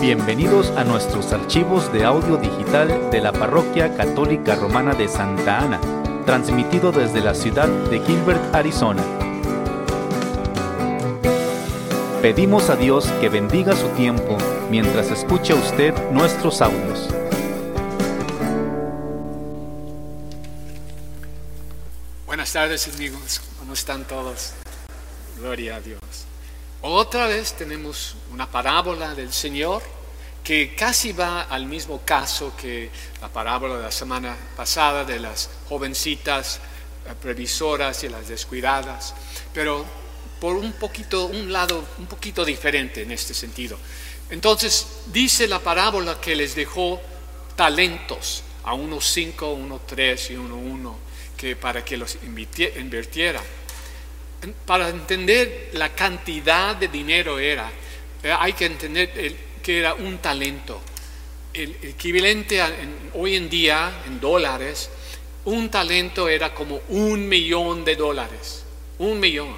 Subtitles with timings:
[0.00, 5.78] Bienvenidos a nuestros archivos de audio digital de la Parroquia Católica Romana de Santa Ana,
[6.24, 9.04] transmitido desde la ciudad de Gilbert, Arizona.
[12.22, 14.38] Pedimos a Dios que bendiga su tiempo
[14.70, 17.10] mientras escucha usted nuestros audios.
[22.24, 24.54] Buenas tardes amigos, ¿cómo están todos?
[25.38, 26.29] Gloria a Dios.
[26.82, 29.82] Otra vez tenemos una parábola del Señor
[30.42, 35.50] que casi va al mismo caso que la parábola de la semana pasada de las
[35.68, 36.58] jovencitas
[37.06, 39.14] eh, previsoras y las descuidadas,
[39.52, 39.84] pero
[40.40, 43.76] por un poquito, un lado un poquito diferente en este sentido.
[44.30, 46.98] Entonces dice la parábola que les dejó
[47.56, 50.96] talentos a unos cinco, uno tres y uno uno,
[51.36, 53.42] que para que los invirtiera
[54.64, 57.70] para entender la cantidad de dinero era,
[58.22, 60.80] eh, hay que entender que era un talento.
[61.52, 62.62] El equivalente
[63.14, 64.90] hoy en día, en dólares,
[65.44, 68.64] un talento era como un millón de dólares.
[68.98, 69.56] Un millón.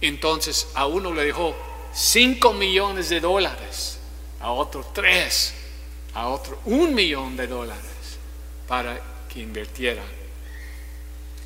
[0.00, 1.56] Entonces a uno le dejó
[1.92, 3.98] cinco millones de dólares,
[4.40, 5.54] a otro tres,
[6.14, 7.84] a otro un millón de dólares
[8.68, 10.02] para que invirtiera.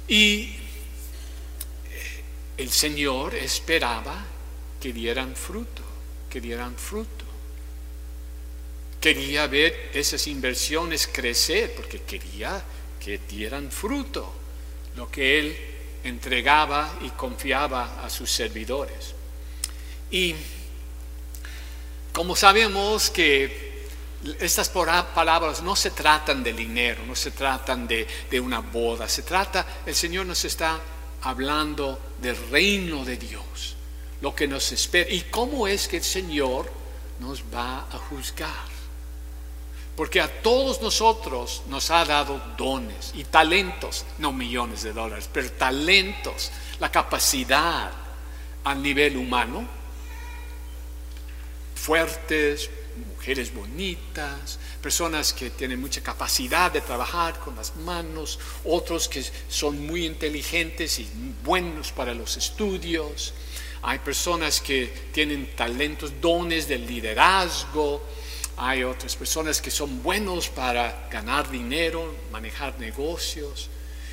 [0.08, 0.56] Y
[2.60, 4.22] el Señor esperaba
[4.78, 5.82] que dieran fruto,
[6.28, 7.24] que dieran fruto.
[9.00, 12.62] Quería ver esas inversiones crecer porque quería
[13.02, 14.30] que dieran fruto,
[14.94, 15.56] lo que Él
[16.04, 19.14] entregaba y confiaba a sus servidores.
[20.10, 20.34] Y
[22.12, 23.88] como sabemos que
[24.38, 28.06] estas palabras no se tratan de dinero, no se tratan de,
[28.38, 30.78] una boda, se trata, el Señor nos está
[31.22, 33.76] hablando del reino de Dios,
[34.20, 36.70] lo que nos espera y cómo es que el Señor
[37.18, 38.70] nos va a juzgar.
[39.96, 45.50] Porque a todos nosotros nos ha dado dones y talentos, no millones de dólares, pero
[45.52, 47.90] talentos, la capacidad
[48.64, 49.66] a nivel humano,
[51.74, 52.70] fuertes,
[53.06, 59.86] mujeres bonitas, personas que tienen mucha capacidad de trabajar con las manos, otros que son
[59.86, 61.08] muy inteligentes y
[61.44, 63.34] buenos para los estudios.
[63.82, 68.02] Hay personas que tienen talentos, dones de liderazgo.
[68.56, 73.70] Hay otras personas que son buenos para ganar dinero, manejar negocios.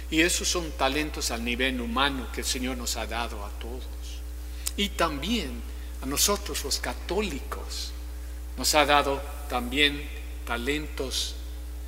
[0.10, 3.84] Y esos son talentos al nivel humano que el Señor nos ha dado a todos.
[4.78, 5.62] Y también
[6.02, 7.92] a nosotros los católicos
[8.58, 10.10] nos ha dado también
[10.46, 11.36] talentos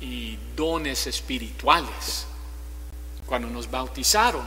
[0.00, 2.26] y dones espirituales.
[3.26, 4.46] Cuando nos bautizaron,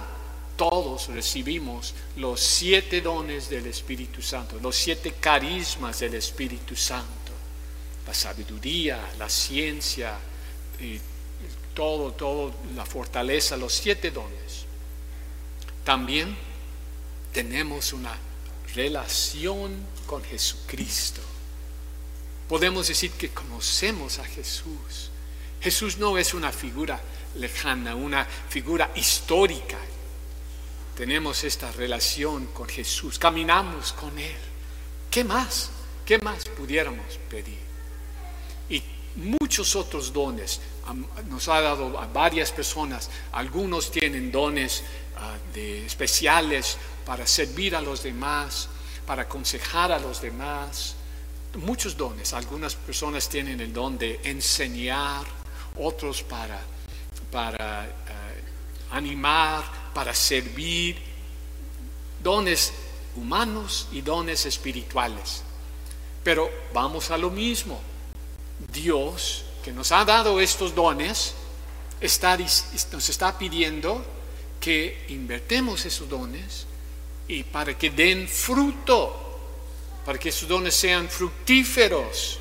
[0.55, 7.31] todos recibimos los siete dones del Espíritu Santo, los siete carismas del Espíritu Santo,
[8.07, 10.17] la sabiduría, la ciencia,
[10.79, 10.99] y
[11.73, 14.65] todo, todo, la fortaleza, los siete dones.
[15.83, 16.35] También
[17.33, 18.15] tenemos una
[18.75, 19.71] relación
[20.05, 21.21] con Jesucristo
[22.47, 25.11] podemos decir que conocemos a Jesús.
[25.61, 27.01] Jesús no es una figura
[27.35, 29.77] lejana, una figura histórica.
[30.95, 34.35] Tenemos esta relación con Jesús, caminamos con Él.
[35.09, 35.69] ¿Qué más?
[36.05, 37.59] ¿Qué más pudiéramos pedir?
[38.69, 38.83] Y
[39.15, 40.59] muchos otros dones
[41.29, 43.09] nos ha dado a varias personas.
[43.31, 44.83] Algunos tienen dones
[45.17, 48.67] ah, especiales para servir a los demás,
[49.07, 50.95] para aconsejar a los demás
[51.55, 52.33] muchos dones.
[52.33, 55.25] Algunas personas tienen el don de enseñar,
[55.79, 56.61] otros para,
[57.31, 58.43] para eh,
[58.91, 59.63] animar,
[59.93, 60.97] para servir.
[62.21, 62.73] Dones
[63.15, 65.43] humanos y dones espirituales.
[66.23, 67.81] Pero vamos a lo mismo.
[68.71, 71.33] Dios, que nos ha dado estos dones,
[71.99, 74.05] está, nos está pidiendo
[74.59, 76.65] que invertemos esos dones
[77.27, 79.22] y para que den fruto
[80.05, 82.39] para que sus dones sean fructíferos.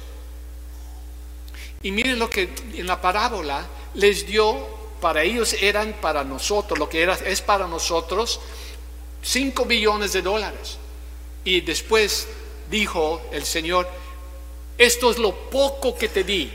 [1.83, 6.89] Y miren lo que en la parábola les dio, para ellos eran para nosotros, lo
[6.89, 8.41] que era, es para nosotros,
[9.23, 10.79] 5 billones de dólares.
[11.45, 12.29] Y después
[12.71, 13.89] dijo el Señor,
[14.79, 16.53] esto es lo poco que te di,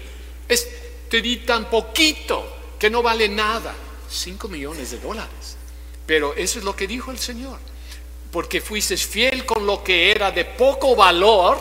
[0.48, 0.68] es,
[1.10, 3.76] te di tan poquito que no vale nada,
[4.10, 5.58] 5 millones de dólares.
[6.06, 7.60] Pero eso es lo que dijo el Señor
[8.32, 11.58] porque fuiste fiel con lo que era de poco valor,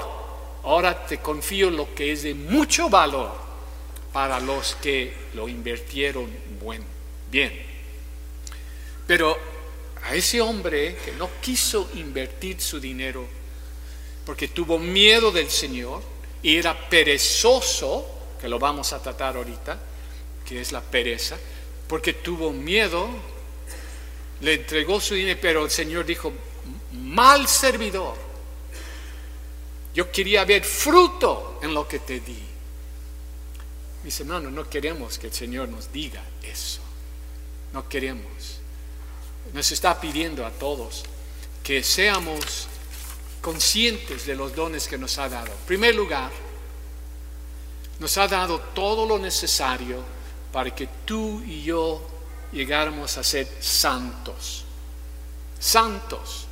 [0.65, 3.33] ahora te confío lo que es de mucho valor
[4.13, 6.29] para los que lo invirtieron
[6.61, 6.85] bueno,
[7.31, 7.65] bien.
[9.07, 9.39] Pero
[10.05, 13.27] a ese hombre que no quiso invertir su dinero
[14.27, 16.03] porque tuvo miedo del Señor,
[16.43, 18.05] y era perezoso,
[18.41, 19.79] que lo vamos a tratar ahorita,
[20.45, 21.39] que es la pereza,
[21.87, 23.09] porque tuvo miedo,
[24.41, 26.33] le entregó su dinero, pero el Señor dijo,
[26.97, 28.17] mal servidor,
[29.95, 32.43] yo quería ver fruto en lo que te di.
[34.05, 36.81] Dice, no, no queremos que el Señor nos diga eso.
[37.73, 38.61] No queremos.
[39.53, 41.05] Nos está pidiendo a todos
[41.63, 42.69] que seamos
[43.41, 45.47] conscientes de los dones que nos ha dado.
[45.47, 46.31] En primer lugar,
[47.99, 50.03] nos ha dado todo lo necesario
[50.53, 52.07] para que tú y yo
[52.53, 54.65] llegáramos a ser santos.
[55.59, 56.46] Santos.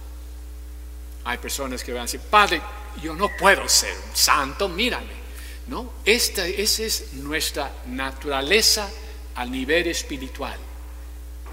[1.25, 2.61] Hay personas que van a decir, Padre,
[3.03, 5.25] yo no puedo ser un santo, mírame.
[5.67, 5.93] ¿No?
[6.05, 8.91] Esta, esa es nuestra naturaleza
[9.35, 10.59] al nivel espiritual.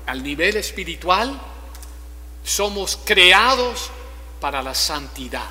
[0.06, 1.40] Al nivel espiritual
[2.44, 3.90] somos creados
[4.42, 5.48] para la santidad.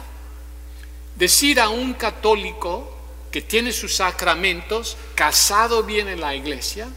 [1.17, 2.99] Decir a un católico
[3.31, 6.89] que tiene sus sacramentos, casado bien en la iglesia,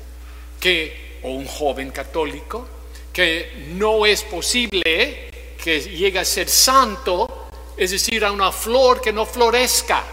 [0.59, 2.67] que, o un joven católico,
[3.13, 5.29] que no es posible
[5.63, 10.03] que llegue a ser santo, es decir, a una flor que no florezca,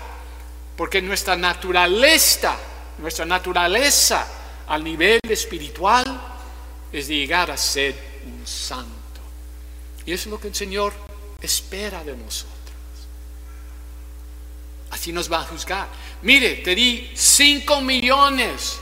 [0.77, 2.57] porque nuestra naturaleza,
[2.99, 4.29] nuestra naturaleza
[4.69, 6.05] al nivel espiritual
[6.93, 9.21] es de llegar a ser un santo.
[10.07, 10.93] Y eso es lo que el Señor
[11.43, 12.55] espera de nosotros.
[14.91, 15.89] Así nos va a juzgar.
[16.23, 18.79] Mire, te di cinco millones.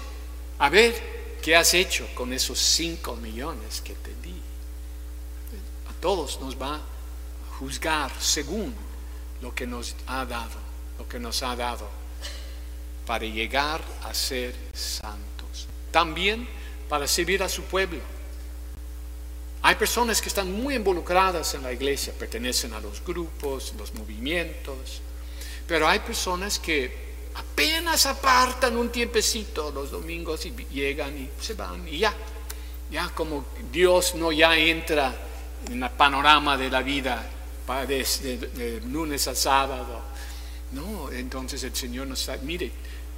[0.58, 4.37] A ver, ¿qué has hecho con esos cinco millones que te di?
[6.00, 6.80] Todos nos va a
[7.58, 8.74] juzgar según
[9.42, 10.58] lo que nos ha dado,
[10.98, 11.88] lo que nos ha dado
[13.06, 15.66] para llegar a ser santos.
[15.90, 16.46] También
[16.88, 18.00] para servir a su pueblo.
[19.62, 25.00] Hay personas que están muy involucradas en la iglesia, pertenecen a los grupos, los movimientos,
[25.66, 31.86] pero hay personas que apenas apartan un tiempecito los domingos y llegan y se van
[31.88, 32.14] y ya,
[32.90, 35.27] ya como Dios no ya entra
[35.70, 37.30] en el panorama de la vida
[37.86, 40.00] de, lunes a sábado.
[40.72, 42.70] No, entonces el Señor nos dice, mire,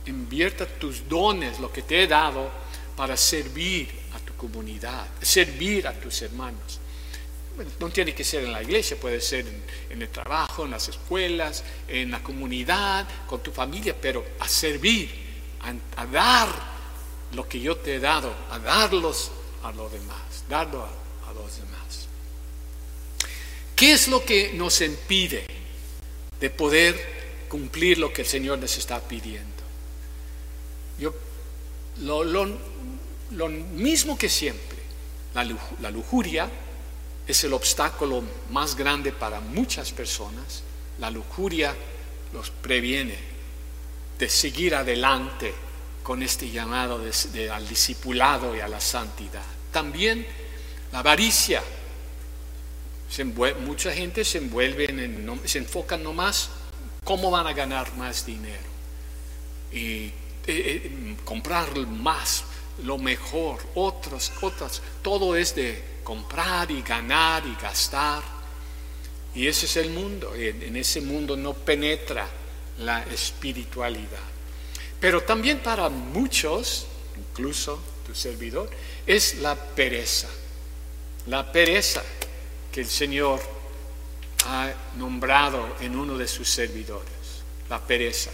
[0.07, 2.51] invierta tus dones, lo que te he dado,
[2.97, 6.81] para servir a tu comunidad, servir a tus hermanos
[7.79, 9.47] no tiene que ser en la iglesia, puede ser
[9.91, 15.11] en, el trabajo, en las escuelas, en la comunidad, con tu familia, pero a servir,
[15.97, 16.49] a, dar
[17.33, 19.31] lo que yo te he dado, a darlos
[19.63, 22.09] a los demás, darlo a, a los demás.
[23.81, 25.47] ¿Qué es lo que nos impide
[26.39, 29.63] de poder cumplir lo que el Señor nos está pidiendo?
[30.99, 31.15] Yo,
[32.03, 34.77] lo, lo, mismo que siempre,
[35.33, 36.51] la lujuria,
[37.27, 40.63] es el obstáculo más grande para muchas personas.
[40.99, 41.75] La lujuria
[42.35, 43.17] los previene
[44.19, 45.55] de seguir adelante
[46.03, 47.01] con este llamado
[47.51, 49.47] al discipulado y a la santidad.
[49.73, 50.27] También
[50.93, 51.63] la avaricia.
[53.61, 56.51] Mucha gente se envuelve en, se enfocan nomás
[57.05, 58.71] cómo van a ganar más dinero
[59.73, 60.13] y eh,
[60.47, 62.45] eh, comprar más,
[62.85, 68.23] lo mejor, otros, otras, todo es de comprar y ganar y gastar.
[69.35, 70.35] Y ese es el mundo.
[70.35, 72.27] En ese mundo no penetra
[72.79, 74.19] la espiritualidad.
[74.99, 76.87] Pero también para muchos,
[77.17, 78.69] incluso tu servidor,
[79.07, 80.29] es la pereza.
[81.27, 82.03] La pereza
[82.73, 83.41] que el Señor
[84.47, 87.11] ha nombrado en uno de sus servidores.
[87.69, 88.31] La pereza.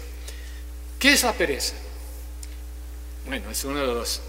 [0.98, 1.74] ¿Qué es la pereza?
[3.26, 4.20] Bueno, es uno de los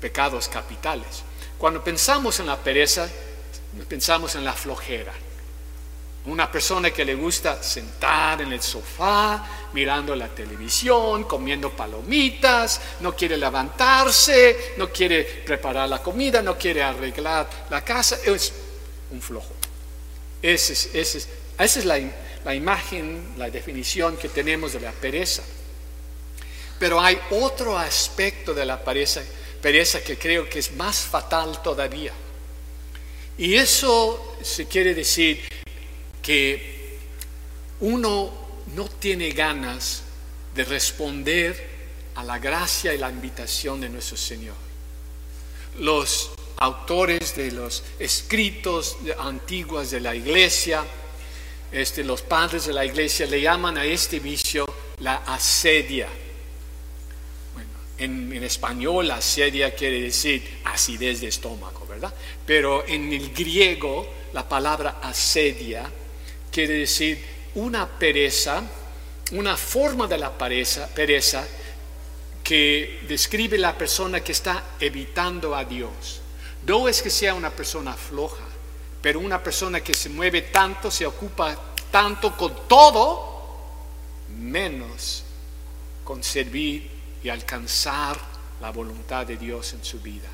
[0.00, 1.22] pecados capitales.
[1.58, 3.08] Cuando pensamos en la pereza,
[3.88, 5.12] pensamos en la flojera.
[6.24, 13.14] Una persona que le gusta sentar en el sofá, mirando la televisión, comiendo palomitas, no
[13.14, 18.52] quiere levantarse, no quiere preparar la comida, no quiere arreglar la casa, es
[19.12, 19.54] un flojo.
[20.42, 22.00] Esa es, la,
[22.44, 25.42] la imagen, la definición que tenemos de la pereza.
[26.80, 29.22] Pero hay otro aspecto de la pereza
[29.62, 32.12] pereza que creo que es más fatal todavía.
[33.38, 35.40] Y eso se quiere decir
[36.20, 36.98] que
[37.80, 38.30] uno
[38.74, 40.02] no tiene ganas
[40.54, 41.70] de responder
[42.16, 44.56] a la gracia y la invitación de nuestro Señor.
[45.78, 50.84] Los autores de los escritos antiguos de la iglesia,
[51.70, 54.66] este, los padres de la iglesia le llaman a este vicio
[54.98, 56.08] la asedia
[57.98, 62.12] en, español asedia quiere decir acidez de estómago, ¿verdad?
[62.44, 65.90] Pero en el griego la palabra asedia
[66.50, 68.62] quiere decir una pereza
[69.32, 71.46] una forma de la pereza, pereza
[72.44, 76.21] que describe la persona que está evitando a Dios.
[76.66, 78.44] No es que sea una persona floja,
[79.00, 81.56] pero una persona que se mueve tanto, se ocupa
[81.90, 83.32] tanto con todo,
[84.28, 85.24] menos
[86.04, 86.90] con servir
[87.22, 88.18] y alcanzar
[88.60, 90.28] la voluntad de Dios en su vida.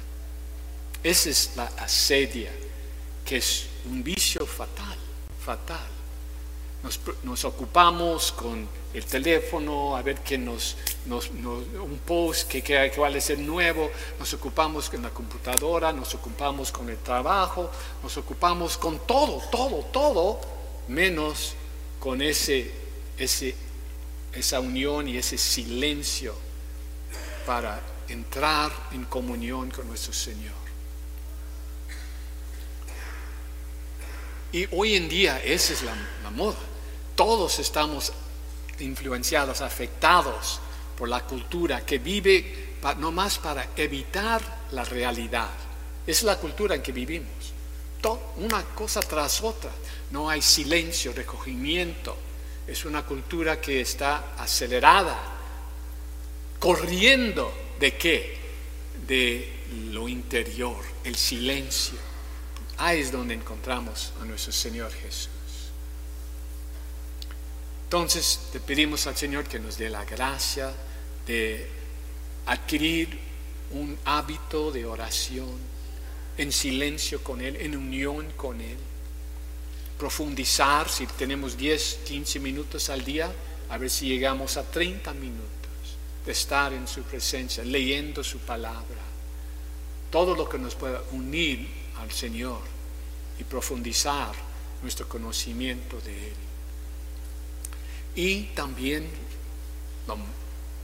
[1.02, 2.50] Esa es la asedia,
[3.24, 4.98] que es un vicio fatal,
[5.44, 5.97] fatal.
[7.24, 10.76] Nos, ocupamos con el teléfono, a ver qué nos,
[11.08, 16.70] un post que, que, que vale ser nuevo, nos ocupamos con la computadora, nos ocupamos
[16.70, 17.70] con el trabajo,
[18.02, 20.40] nos ocupamos con todo, todo, todo,
[20.86, 21.54] menos
[21.98, 22.70] con ese,
[23.18, 23.54] ese,
[24.32, 26.34] esa unión y ese silencio
[27.44, 30.68] para entrar en comunión con nuestro Señor.
[34.52, 35.94] Y hoy en día esa es la,
[36.30, 36.56] moda.
[37.18, 38.12] Todos estamos
[38.78, 40.60] influenciados, afectados
[40.96, 45.50] por la cultura que vive no más para evitar la realidad.
[46.06, 47.52] Es la cultura en que vivimos.
[48.36, 49.72] una cosa tras otra.
[50.12, 52.16] No hay silencio, recogimiento.
[52.68, 55.18] Es una cultura que está acelerada,
[56.60, 58.38] corriendo de qué?
[59.08, 61.98] De lo interior, el silencio.
[62.76, 65.37] Ahí es donde encontramos a nuestro Señor Jesús.
[67.88, 70.70] Entonces te pedimos al Señor que nos dé la gracia
[71.26, 71.66] de
[72.44, 73.18] adquirir
[73.70, 75.56] un hábito de oración
[76.36, 78.76] en silencio con Él, en unión con Él.
[79.98, 83.32] Profundizar, si tenemos 10, 15 minutos al día,
[83.70, 85.46] a ver si llegamos a 30 minutos
[86.26, 89.00] de estar en su presencia, leyendo su palabra.
[90.10, 91.66] Todo lo que nos pueda unir
[91.96, 92.60] al Señor
[93.40, 94.34] y profundizar
[94.82, 96.47] nuestro conocimiento de Él.
[98.18, 99.08] Y también,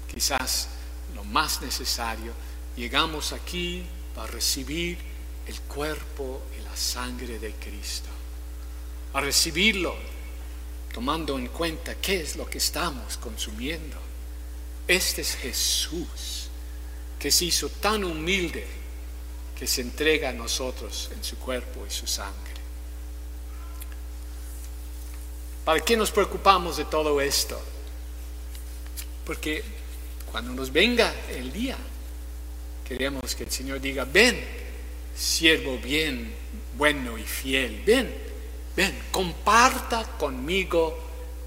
[0.08, 0.68] quizás
[1.16, 2.32] lo más necesario,
[2.76, 3.82] llegamos aquí
[4.14, 4.96] para recibir
[5.44, 8.08] el cuerpo y la sangre de Cristo.
[9.14, 9.96] A recibirlo
[10.92, 13.96] tomando en cuenta qué es lo que estamos consumiendo.
[14.86, 16.46] Este es Jesús
[17.18, 18.64] que se hizo tan humilde
[19.58, 22.63] que se entrega a nosotros en su cuerpo y su sangre.
[25.64, 27.60] ¿Para qué nos preocupamos de todo esto?
[29.24, 29.62] Porque
[30.30, 31.76] cuando nos venga el día,
[32.86, 34.44] queremos que el Señor diga, ven,
[35.16, 36.34] siervo bien,
[36.76, 38.14] bueno y fiel, ven,
[38.76, 40.98] ven, comparta conmigo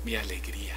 [0.04, 0.77] mi alegría.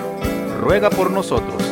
[0.61, 1.70] ruega por nosotros.